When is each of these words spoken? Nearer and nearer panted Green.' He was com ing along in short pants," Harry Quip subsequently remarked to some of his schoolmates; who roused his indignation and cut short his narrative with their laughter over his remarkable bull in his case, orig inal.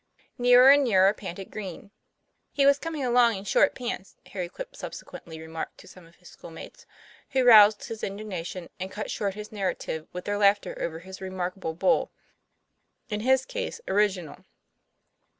Nearer 0.39 0.71
and 0.71 0.83
nearer 0.83 1.13
panted 1.13 1.51
Green.' 1.51 1.91
He 2.51 2.65
was 2.65 2.79
com 2.79 2.95
ing 2.95 3.05
along 3.05 3.35
in 3.35 3.43
short 3.43 3.75
pants," 3.75 4.15
Harry 4.31 4.49
Quip 4.49 4.75
subsequently 4.75 5.39
remarked 5.39 5.77
to 5.77 5.87
some 5.87 6.07
of 6.07 6.15
his 6.15 6.27
schoolmates; 6.27 6.87
who 7.29 7.43
roused 7.43 7.83
his 7.83 8.01
indignation 8.03 8.71
and 8.79 8.89
cut 8.89 9.11
short 9.11 9.35
his 9.35 9.51
narrative 9.51 10.07
with 10.11 10.25
their 10.25 10.39
laughter 10.39 10.75
over 10.81 11.01
his 11.01 11.21
remarkable 11.21 11.75
bull 11.75 12.09
in 13.09 13.19
his 13.19 13.45
case, 13.45 13.79
orig 13.87 14.13
inal. 14.15 14.43